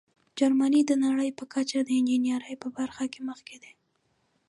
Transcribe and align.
جرمني 0.37 0.81
د 0.85 0.91
نړۍ 1.05 1.29
په 1.39 1.43
کچه 1.53 1.79
د 1.83 1.89
انجینیرۍ 1.99 2.55
په 2.63 2.67
برخه 2.77 3.05
کې 3.13 3.19
مخکښ 3.29 3.57
دی. 3.63 3.71